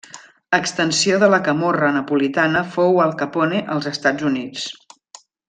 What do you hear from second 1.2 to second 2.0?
de la Camorra